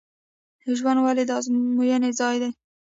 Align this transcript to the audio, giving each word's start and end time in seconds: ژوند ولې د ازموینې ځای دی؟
ژوند 0.77 0.99
ولې 1.01 1.23
د 1.25 1.31
ازموینې 1.39 2.11
ځای 2.19 2.35
دی؟ 2.41 2.49